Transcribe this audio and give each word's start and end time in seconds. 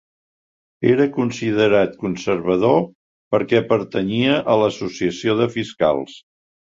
Era 0.91 1.05
considerat 1.17 1.93
conservador 2.05 2.81
perquè 3.35 3.61
pertanyia 3.75 4.41
a 4.55 4.57
l'Associació 4.63 5.37
de 5.43 5.49
Fiscals. 5.59 6.19